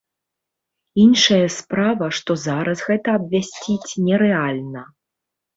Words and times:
Іншая 1.03 1.47
справа, 1.57 2.09
што 2.21 2.37
зараз 2.45 2.77
гэта 2.89 3.09
абвясціць 3.21 3.97
нерэальна. 4.07 4.81